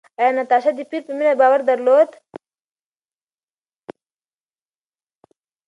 [0.19, 2.09] ایا ناتاشا د پییر په مینه باور درلود؟